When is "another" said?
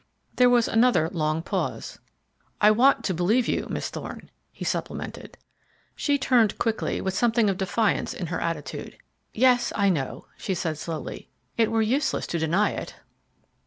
0.67-1.11